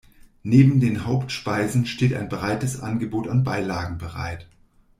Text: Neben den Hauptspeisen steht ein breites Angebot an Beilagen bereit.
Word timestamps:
Neben 0.41 0.79
den 0.79 1.05
Hauptspeisen 1.05 1.85
steht 1.85 2.15
ein 2.15 2.27
breites 2.27 2.79
Angebot 2.79 3.27
an 3.27 3.43
Beilagen 3.43 3.99
bereit. 3.99 4.49